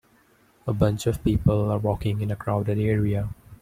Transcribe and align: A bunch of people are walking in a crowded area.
A 0.65 0.73
bunch 0.73 1.05
of 1.05 1.23
people 1.23 1.69
are 1.71 1.77
walking 1.77 2.21
in 2.21 2.31
a 2.31 2.35
crowded 2.35 2.79
area. 2.79 3.29